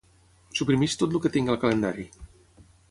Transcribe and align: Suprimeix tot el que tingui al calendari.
Suprimeix 0.59 0.95
tot 1.01 1.13
el 1.17 1.23
que 1.27 1.33
tingui 1.37 1.55
al 1.57 1.63
calendari. 1.67 2.09